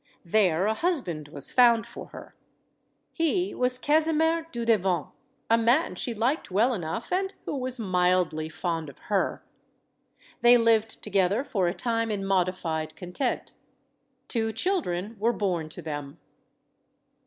[0.25, 2.33] There a husband was found for her.
[3.13, 5.11] He was Casimer Dudevant,
[5.47, 9.43] a man she liked well enough and who was mildly fond of her.
[10.41, 13.51] They lived together for a time in modified content.
[14.27, 16.17] Two children were born to them.